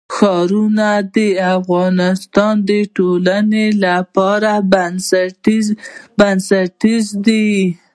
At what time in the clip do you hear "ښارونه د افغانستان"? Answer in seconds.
0.15-2.53